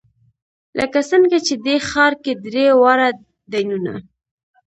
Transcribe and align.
لکه 0.77 0.99
څنګه 1.11 1.37
چې 1.45 1.53
دې 1.65 1.75
ښار 1.89 2.13
کې 2.23 2.33
درې 2.45 2.65
واړه 2.81 3.09
دینونه. 3.51 3.93